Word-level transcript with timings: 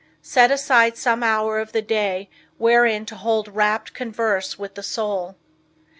Set 0.23 0.49
aside 0.49 0.97
some 0.97 1.21
hour 1.21 1.59
of 1.59 1.73
the 1.73 1.81
day, 1.83 2.27
wherein 2.57 3.05
to 3.05 3.15
hold 3.15 3.47
rapt 3.55 3.93
converse 3.93 4.57
with 4.57 4.73
the 4.73 4.81
soul. 4.81 5.35